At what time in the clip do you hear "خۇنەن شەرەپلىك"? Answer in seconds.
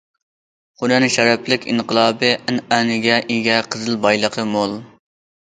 0.81-1.67